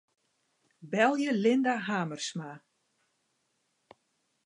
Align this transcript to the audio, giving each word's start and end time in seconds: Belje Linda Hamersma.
Belje 0.95 1.31
Linda 1.43 1.75
Hamersma. 1.89 2.51